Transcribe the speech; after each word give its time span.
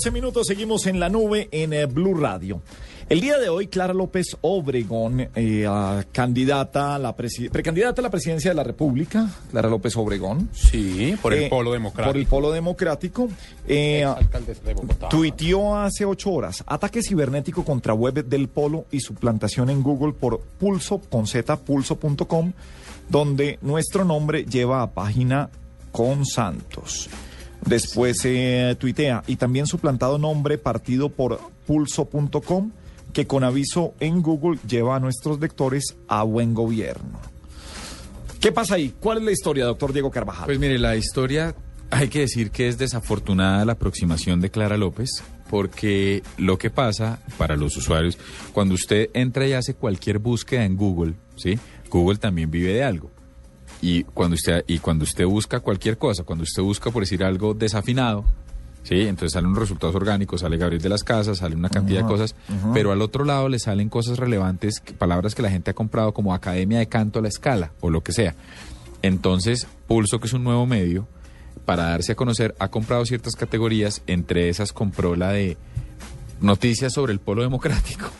12 0.00 0.12
minutos, 0.12 0.46
seguimos 0.46 0.86
en 0.86 0.98
la 0.98 1.10
nube 1.10 1.50
en 1.52 1.74
eh, 1.74 1.84
Blue 1.84 2.14
Radio. 2.14 2.62
El 3.10 3.20
día 3.20 3.36
de 3.36 3.50
hoy, 3.50 3.66
Clara 3.66 3.92
López 3.92 4.34
Obregón, 4.40 5.28
eh, 5.34 5.66
a 5.68 6.06
candidata 6.10 6.94
a 6.94 6.98
la 6.98 7.14
precandidata 7.14 8.00
a 8.00 8.02
la 8.02 8.08
presidencia 8.08 8.50
de 8.50 8.54
la 8.54 8.64
República, 8.64 9.28
Clara 9.50 9.68
López 9.68 9.94
Obregón. 9.98 10.48
Sí, 10.54 11.14
por 11.20 11.34
el 11.34 11.42
eh, 11.42 11.48
polo 11.50 11.72
democrático. 11.72 12.12
Por 12.12 12.16
el 12.18 12.26
polo 12.26 12.50
democrático. 12.50 13.28
eh, 13.68 14.04
Alcaldesa 14.04 14.62
de 14.62 14.72
Bogotá. 14.72 15.10
Tuiteó 15.10 15.76
hace 15.76 16.06
ocho 16.06 16.32
horas 16.32 16.64
ataque 16.66 17.02
cibernético 17.02 17.62
contra 17.62 17.92
web 17.92 18.24
del 18.24 18.48
Polo 18.48 18.86
y 18.90 19.00
suplantación 19.00 19.68
en 19.68 19.82
Google 19.82 20.14
por 20.14 20.40
pulso 20.40 20.98
con 21.10 21.26
z 21.26 21.58
pulso.com, 21.58 22.52
donde 23.10 23.58
nuestro 23.60 24.06
nombre 24.06 24.46
lleva 24.46 24.80
a 24.80 24.92
página 24.92 25.50
con 25.92 26.24
Santos. 26.24 27.10
Después 27.66 28.18
se 28.18 28.76
tuitea 28.78 29.22
y 29.26 29.36
también 29.36 29.66
suplantado 29.66 30.18
nombre 30.18 30.58
partido 30.58 31.08
por 31.10 31.40
pulso.com, 31.66 32.72
que 33.12 33.26
con 33.26 33.44
aviso 33.44 33.94
en 34.00 34.22
Google 34.22 34.58
lleva 34.66 34.96
a 34.96 35.00
nuestros 35.00 35.40
lectores 35.40 35.96
a 36.08 36.22
buen 36.22 36.54
gobierno. 36.54 37.20
¿Qué 38.40 38.52
pasa 38.52 38.76
ahí? 38.76 38.94
¿Cuál 38.98 39.18
es 39.18 39.24
la 39.24 39.32
historia, 39.32 39.66
doctor 39.66 39.92
Diego 39.92 40.10
Carvajal? 40.10 40.46
Pues 40.46 40.58
mire, 40.58 40.78
la 40.78 40.96
historia, 40.96 41.54
hay 41.90 42.08
que 42.08 42.20
decir 42.20 42.50
que 42.50 42.68
es 42.68 42.78
desafortunada 42.78 43.64
la 43.64 43.72
aproximación 43.72 44.40
de 44.40 44.50
Clara 44.50 44.78
López, 44.78 45.10
porque 45.50 46.22
lo 46.38 46.56
que 46.56 46.70
pasa 46.70 47.18
para 47.36 47.56
los 47.56 47.76
usuarios, 47.76 48.16
cuando 48.52 48.74
usted 48.74 49.10
entra 49.12 49.46
y 49.46 49.52
hace 49.52 49.74
cualquier 49.74 50.20
búsqueda 50.20 50.64
en 50.64 50.76
Google, 50.76 51.14
¿sí? 51.36 51.58
Google 51.90 52.18
también 52.18 52.50
vive 52.50 52.72
de 52.72 52.84
algo. 52.84 53.10
Y 53.82 54.04
cuando 54.04 54.34
usted, 54.34 54.64
y 54.66 54.78
cuando 54.78 55.04
usted 55.04 55.24
busca 55.24 55.60
cualquier 55.60 55.98
cosa, 55.98 56.24
cuando 56.24 56.42
usted 56.44 56.62
busca, 56.62 56.90
por 56.90 57.02
decir 57.02 57.24
algo 57.24 57.54
desafinado, 57.54 58.24
¿sí? 58.82 59.02
Entonces 59.02 59.32
salen 59.32 59.54
resultados 59.54 59.94
orgánicos, 59.94 60.42
sale 60.42 60.56
Gabriel 60.56 60.82
de 60.82 60.88
las 60.88 61.04
Casas, 61.04 61.38
sale 61.38 61.56
una 61.56 61.68
cantidad 61.70 62.02
de 62.02 62.06
cosas, 62.06 62.34
pero 62.74 62.92
al 62.92 63.02
otro 63.02 63.24
lado 63.24 63.48
le 63.48 63.58
salen 63.58 63.88
cosas 63.88 64.18
relevantes, 64.18 64.82
palabras 64.98 65.34
que 65.34 65.42
la 65.42 65.50
gente 65.50 65.70
ha 65.70 65.74
comprado 65.74 66.12
como 66.12 66.34
Academia 66.34 66.78
de 66.78 66.88
Canto 66.88 67.18
a 67.18 67.22
la 67.22 67.28
Escala 67.28 67.72
o 67.80 67.90
lo 67.90 68.02
que 68.02 68.12
sea. 68.12 68.34
Entonces, 69.02 69.66
Pulso, 69.86 70.20
que 70.20 70.26
es 70.26 70.32
un 70.34 70.44
nuevo 70.44 70.66
medio, 70.66 71.08
para 71.64 71.84
darse 71.84 72.12
a 72.12 72.16
conocer, 72.16 72.54
ha 72.58 72.68
comprado 72.68 73.04
ciertas 73.06 73.36
categorías, 73.36 74.02
entre 74.06 74.48
esas 74.48 74.72
compró 74.72 75.16
la 75.16 75.30
de 75.30 75.56
noticias 76.40 76.92
sobre 76.92 77.12
el 77.12 77.20
polo 77.20 77.42
democrático. 77.42 78.10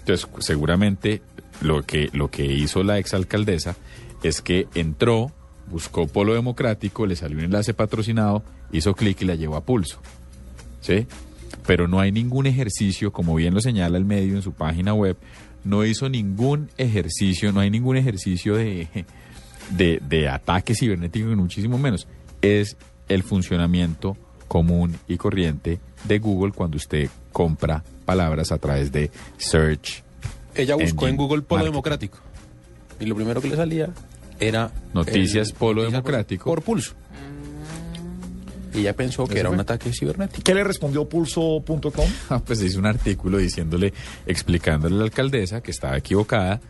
Entonces, 0.00 0.28
seguramente 0.40 1.22
lo 1.60 1.82
que, 1.82 2.08
lo 2.12 2.30
que 2.30 2.44
hizo 2.44 2.82
la 2.82 2.98
exalcaldesa 2.98 3.76
es 4.22 4.40
que 4.42 4.68
entró, 4.74 5.32
buscó 5.70 6.06
polo 6.06 6.34
democrático, 6.34 7.06
le 7.06 7.16
salió 7.16 7.38
un 7.38 7.44
enlace 7.44 7.74
patrocinado, 7.74 8.42
hizo 8.72 8.94
clic 8.94 9.22
y 9.22 9.24
la 9.24 9.34
llevó 9.34 9.56
a 9.56 9.64
pulso. 9.64 10.00
¿Sí? 10.80 11.06
Pero 11.66 11.88
no 11.88 12.00
hay 12.00 12.12
ningún 12.12 12.46
ejercicio, 12.46 13.12
como 13.12 13.34
bien 13.34 13.54
lo 13.54 13.60
señala 13.60 13.98
el 13.98 14.04
medio 14.04 14.36
en 14.36 14.42
su 14.42 14.52
página 14.52 14.94
web, 14.94 15.16
no 15.64 15.84
hizo 15.84 16.08
ningún 16.08 16.70
ejercicio, 16.78 17.52
no 17.52 17.60
hay 17.60 17.70
ningún 17.70 17.96
ejercicio 17.96 18.54
de, 18.56 18.88
de, 19.70 20.00
de 20.08 20.28
ataque 20.28 20.74
cibernético, 20.74 21.28
muchísimo 21.36 21.78
menos. 21.78 22.06
Es 22.40 22.76
el 23.08 23.22
funcionamiento 23.22 24.16
común 24.46 24.96
y 25.06 25.16
corriente 25.16 25.80
de 26.04 26.18
Google 26.18 26.52
cuando 26.52 26.76
usted 26.76 27.10
compra 27.32 27.84
palabras 28.04 28.50
a 28.52 28.58
través 28.58 28.90
de 28.90 29.10
search. 29.36 30.02
Ella 30.54 30.74
buscó 30.74 31.06
en 31.06 31.16
Google 31.16 31.42
polo 31.42 31.58
Marketing. 31.58 31.72
democrático. 31.72 32.18
Y 33.00 33.06
lo 33.06 33.14
primero 33.14 33.40
que 33.40 33.48
le 33.48 33.56
salía 33.56 33.90
era... 34.40 34.70
Noticias 34.94 35.48
el- 35.50 35.54
polo 35.54 35.82
noticias 35.82 35.92
democrático. 36.04 36.44
Por 36.44 36.62
pulso. 36.62 36.94
Y 38.74 38.80
ella 38.80 38.94
pensó 38.94 39.26
que 39.26 39.40
era 39.40 39.50
un 39.50 39.58
ataque 39.58 39.90
cibernético. 39.92 40.42
¿Qué 40.44 40.54
le 40.54 40.62
respondió 40.62 41.08
pulso.com? 41.08 41.90
Ah, 42.30 42.40
pues 42.44 42.62
hizo 42.62 42.78
un 42.78 42.86
artículo 42.86 43.38
diciéndole, 43.38 43.92
explicándole 44.26 44.94
a 44.94 44.98
la 44.98 45.04
alcaldesa 45.04 45.62
que 45.62 45.70
estaba 45.70 45.96
equivocada, 45.96 46.60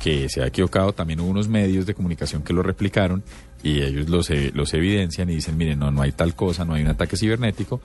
que 0.00 0.28
se 0.28 0.42
ha 0.42 0.46
equivocado. 0.46 0.92
También 0.92 1.20
hubo 1.20 1.30
unos 1.30 1.48
medios 1.48 1.86
de 1.86 1.94
comunicación 1.94 2.42
que 2.42 2.52
lo 2.52 2.62
replicaron 2.62 3.22
y 3.62 3.80
ellos 3.82 4.08
los, 4.08 4.28
e- 4.30 4.52
los 4.54 4.74
evidencian 4.74 5.30
y 5.30 5.36
dicen, 5.36 5.56
miren, 5.56 5.78
no, 5.78 5.90
no 5.90 6.02
hay 6.02 6.12
tal 6.12 6.34
cosa, 6.36 6.64
no 6.64 6.74
hay 6.74 6.82
un 6.82 6.88
ataque 6.88 7.16
cibernético. 7.16 7.80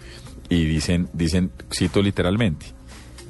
Y 0.49 0.65
dicen, 0.65 1.07
dicen, 1.13 1.49
cito 1.73 2.01
literalmente, 2.01 2.65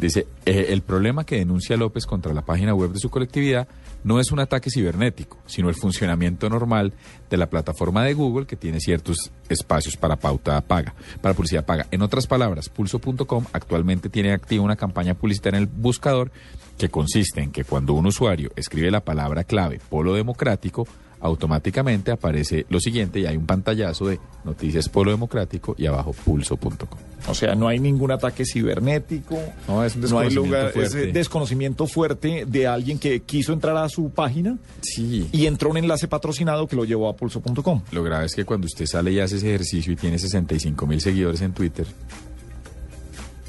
dice, 0.07 0.27
"Eh, 0.45 0.67
el 0.69 0.81
problema 0.81 1.25
que 1.25 1.37
denuncia 1.37 1.77
López 1.77 2.05
contra 2.05 2.33
la 2.33 2.43
página 2.43 2.73
web 2.73 2.91
de 2.91 2.99
su 2.99 3.09
colectividad 3.09 3.67
no 4.03 4.19
es 4.19 4.31
un 4.31 4.39
ataque 4.39 4.69
cibernético, 4.69 5.37
sino 5.45 5.69
el 5.69 5.75
funcionamiento 5.75 6.49
normal 6.49 6.93
de 7.29 7.37
la 7.37 7.49
plataforma 7.49 8.03
de 8.03 8.13
Google 8.13 8.47
que 8.47 8.55
tiene 8.55 8.79
ciertos 8.79 9.31
espacios 9.47 9.95
para 9.95 10.15
pauta 10.15 10.59
paga, 10.61 10.95
para 11.21 11.35
publicidad 11.35 11.65
paga. 11.65 11.87
En 11.91 12.01
otras 12.01 12.27
palabras, 12.27 12.69
pulso.com 12.69 13.45
actualmente 13.53 14.09
tiene 14.09 14.33
activa 14.33 14.63
una 14.63 14.75
campaña 14.75 15.13
publicitaria 15.13 15.57
en 15.57 15.63
el 15.63 15.69
buscador 15.69 16.31
que 16.77 16.89
consiste 16.89 17.41
en 17.41 17.51
que 17.51 17.63
cuando 17.63 17.93
un 17.93 18.07
usuario 18.07 18.51
escribe 18.55 18.89
la 18.89 19.01
palabra 19.01 19.43
clave 19.43 19.79
polo 19.89 20.13
democrático, 20.13 20.87
automáticamente 21.21 22.11
aparece 22.11 22.65
lo 22.69 22.79
siguiente 22.79 23.19
y 23.19 23.25
hay 23.25 23.37
un 23.37 23.45
pantallazo 23.45 24.07
de 24.07 24.19
noticias 24.43 24.89
polo 24.89 25.11
democrático 25.11 25.75
y 25.77 25.85
abajo 25.85 26.13
pulso.com. 26.13 26.99
O 27.27 27.35
sea, 27.35 27.53
no 27.53 27.67
hay 27.67 27.79
ningún 27.79 28.11
ataque 28.11 28.43
cibernético. 28.45 29.37
No, 29.67 29.83
es 29.85 29.95
un 29.95 30.01
No 30.01 30.19
hay 30.19 30.29
desconocimiento 30.29 30.41
lugar, 30.43 30.71
fuerte. 30.73 31.07
es 31.09 31.13
desconocimiento 31.13 31.87
fuerte 31.87 32.45
de 32.47 32.67
alguien 32.67 32.97
que 32.97 33.21
quiso 33.21 33.53
entrar 33.53 33.77
a 33.77 33.87
su 33.89 34.09
página 34.09 34.57
Sí. 34.81 35.29
y 35.31 35.45
entró 35.45 35.69
un 35.69 35.77
enlace 35.77 36.07
patrocinado 36.07 36.67
que 36.67 36.75
lo 36.75 36.83
llevó 36.85 37.07
a 37.09 37.15
pulso.com. 37.15 37.81
Lo 37.91 38.03
grave 38.03 38.25
es 38.25 38.33
que 38.35 38.43
cuando 38.43 38.65
usted 38.65 38.85
sale 38.87 39.11
y 39.11 39.19
hace 39.19 39.35
ese 39.37 39.49
ejercicio 39.49 39.93
y 39.93 39.95
tiene 39.95 40.17
65 40.17 40.87
mil 40.87 40.99
seguidores 40.99 41.41
en 41.41 41.53
Twitter, 41.53 41.85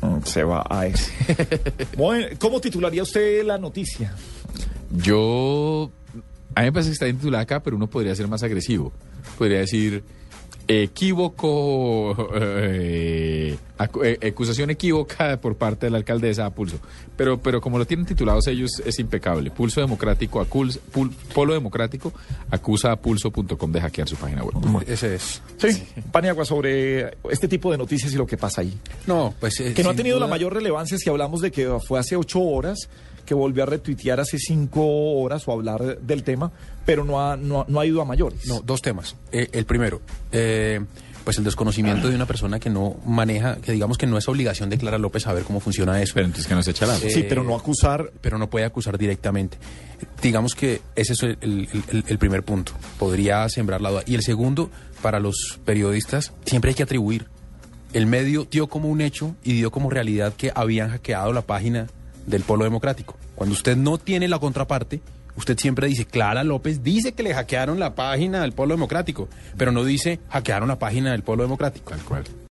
Mm, 0.05 0.21
Se 0.25 0.43
va 0.43 0.67
a 0.69 0.85
ese. 0.87 1.13
¿Cómo 2.41 2.61
titularía 2.61 3.05
usted 3.05 3.45
la 3.45 3.57
noticia? 3.57 4.13
yo... 4.91 5.91
A 6.55 6.61
mí 6.61 6.67
me 6.67 6.73
parece 6.73 6.91
que 6.91 6.95
está 6.95 7.05
bien 7.07 7.17
titulada 7.19 7.43
acá, 7.43 7.63
pero 7.63 7.77
uno 7.77 7.89
podría 7.89 8.15
ser 8.15 8.29
más 8.29 8.43
agresivo. 8.43 8.93
Podría 9.39 9.59
decir, 9.61 10.03
equívoco, 10.69 12.29
eh, 12.35 13.57
eh, 14.05 14.29
acusación 14.29 14.71
equívoca 14.71 15.39
por 15.41 15.57
parte 15.57 15.87
de 15.87 15.91
la 15.91 15.99
alcaldesa 15.99 16.47
a 16.47 16.51
Pulso. 16.51 16.79
Pero, 17.17 17.41
pero 17.41 17.61
como 17.61 17.79
lo 17.79 17.85
tienen 17.87 18.07
titulados 18.07 18.47
ellos, 18.47 18.71
es 18.85 18.99
impecable. 18.99 19.51
Pulso 19.51 19.81
Democrático, 19.81 20.41
acul- 20.45 20.79
pul- 20.93 21.13
Polo 21.35 21.55
Democrático, 21.55 22.13
acusa 22.51 22.93
a 22.93 22.97
pulso.com 22.97 23.73
de 23.73 23.81
hackear 23.81 24.09
su 24.09 24.17
página 24.17 24.43
web. 24.45 24.85
Ese 24.87 25.15
es. 25.17 25.43
Sí, 25.59 25.83
Paniagua, 26.11 26.45
sobre 26.45 27.17
este 27.31 27.49
tipo 27.49 27.71
de 27.71 27.79
noticias 27.79 28.13
y 28.13 28.17
lo 28.17 28.27
que 28.27 28.37
pasa 28.37 28.61
ahí. 28.63 28.73
No, 29.07 29.35
pues... 29.41 29.59
eh, 29.61 29.73
Que 29.75 29.83
no 29.83 29.91
ha 29.91 29.95
tenido 29.95 30.19
la 30.21 30.27
mayor 30.27 30.55
relevancia 30.55 30.97
si 30.99 31.09
hablamos 31.11 31.41
de 31.41 31.51
que 31.51 31.69
fue 31.87 31.99
hace 31.99 32.17
ocho 32.17 32.41
horas, 32.41 32.89
que 33.33 33.39
volvió 33.39 33.63
a 33.63 33.67
retuitear 33.67 34.21
hace 34.21 34.37
cinco 34.39 34.85
horas 35.19 35.49
o 35.49 35.53
hablar 35.53 35.99
del 36.01 36.23
tema, 36.23 36.53
pero 36.85 37.03
no 37.03 37.19
ha, 37.27 37.35
no, 37.39 37.63
ha- 37.63 37.65
no 37.67 37.81
ha 37.81 37.87
ido 37.87 38.03
a 38.03 38.05
mayores. 38.05 38.47
No, 38.47 38.61
dos 38.61 38.83
temas. 38.83 39.17
Eh, 39.33 39.49
el 39.53 39.65
primero, 39.65 40.03
eh, 40.33 40.81
pues 41.25 41.39
el 41.39 41.45
desconocimiento 41.45 42.11
de 42.11 42.15
una 42.17 42.27
persona 42.27 42.61
que 42.61 42.69
no 42.69 42.97
maneja, 43.07 43.57
que 43.57 43.73
digamos 43.73 43.97
que 43.97 44.07
no 44.07 44.19
es 44.19 44.29
obligación 44.29 44.69
de 44.69 44.77
Clara 44.77 44.99
López 44.99 45.23
saber 45.23 45.45
cómo 45.45 45.61
funciona 45.61 46.03
eso. 46.03 46.13
Pero 46.15 46.27
entonces 46.27 46.47
que 46.47 46.55
no 46.55 46.63
se 46.63 46.73
echa 46.73 46.85
la 46.85 46.97
sí, 46.97 47.07
eh, 47.21 47.27
pero 47.27 47.43
no 47.43 47.57
acusar. 47.57 48.13
pero 48.21 48.37
no 48.37 48.51
puede 48.51 48.67
acusar 48.67 48.99
directamente. 48.99 49.57
Digamos 50.21 50.55
que 50.55 50.83
ese 50.95 51.15
es 51.15 51.23
el, 51.23 51.39
el- 51.41 51.69
el- 51.91 52.05
el 52.07 52.19
primer 52.19 52.43
punto. 52.43 52.73
Podría 52.99 53.49
sembrar 53.49 53.81
la 53.81 53.91
duda. 53.91 54.03
Y 54.05 54.15
el 54.15 54.23
segundo, 54.23 54.71
para 55.01 55.21
los 55.21 55.59
periodistas, 55.65 56.33
siempre 56.45 56.71
hay 56.71 56.75
que 56.75 56.83
atribuir. 56.83 57.29
El 57.95 58.07
medio 58.07 58.47
dio 58.51 58.67
como 58.67 58.89
un 58.89 59.01
hecho 59.01 59.35
y 59.45 59.53
dio 59.55 59.71
como 59.71 59.91
realidad 59.91 60.33
que 60.37 60.51
habían 60.55 60.91
hackeado 60.91 61.33
la 61.33 61.43
página 61.43 61.87
del 62.27 62.43
Polo 62.43 62.65
Democrático. 62.65 63.17
Cuando 63.43 63.55
usted 63.55 63.77
no 63.77 63.99
tiene 63.99 64.29
la 64.29 64.39
contraparte, 64.39 65.01
usted 65.35 65.59
siempre 65.59 65.89
dice, 65.89 66.05
Clara 66.05 66.45
López 66.45 66.85
dice 66.85 67.11
que 67.11 67.25
le 67.25 67.35
hackearon 67.35 67.81
la 67.81 67.97
página 67.97 68.43
del 68.43 68.53
Polo 68.53 68.75
Democrático, 68.75 69.29
pero 69.59 69.73
no 69.73 69.83
dice 69.83 70.21
hackearon 70.29 70.69
la 70.69 70.79
página 70.79 71.11
del 71.11 71.25
Polo 71.25 71.43
Democrático. 71.43 71.91
Tal 71.91 72.03
cual. 72.03 72.23